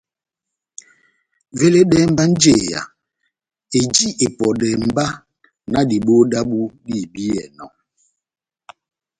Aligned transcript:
Veledɛhɛ 1.57 2.05
mba 2.11 2.23
njeya 2.31 2.81
eji 3.79 4.07
epɔdɛhɛ 4.25 4.75
mba 4.87 5.05
na 5.71 5.79
diboho 5.89 6.21
dábu 6.31 6.59
dihibiyɛnɔ. 6.85 7.65